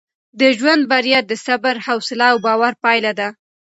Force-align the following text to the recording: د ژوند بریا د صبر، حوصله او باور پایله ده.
د 0.39 0.41
ژوند 0.57 0.83
بریا 0.91 1.19
د 1.25 1.31
صبر، 1.45 1.75
حوصله 1.85 2.25
او 2.33 2.37
باور 2.45 2.73
پایله 2.83 3.11
ده. 3.19 3.27